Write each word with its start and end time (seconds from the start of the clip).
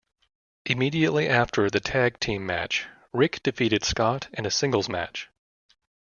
Immediately 0.65 1.29
after 1.29 1.69
the 1.69 1.79
tag 1.79 2.19
team 2.19 2.43
match, 2.43 2.87
Rick 3.13 3.43
defeated 3.43 3.83
Scott 3.83 4.29
in 4.33 4.47
a 4.47 4.49
singles 4.49 4.89
match. 4.89 5.29